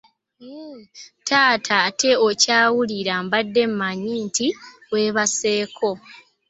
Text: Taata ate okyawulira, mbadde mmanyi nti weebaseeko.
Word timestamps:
Taata 1.27 1.75
ate 1.89 2.09
okyawulira, 2.27 3.13
mbadde 3.25 3.63
mmanyi 3.71 4.13
nti 4.27 4.47
weebaseeko. 4.91 5.89